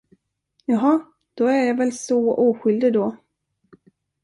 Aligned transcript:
Jaha, 0.67 1.05
då 1.33 1.45
är 1.45 1.65
jag 1.67 1.77
väl 1.77 1.91
så 1.93 2.31
oskyldig 2.31 2.93
då. 2.93 3.17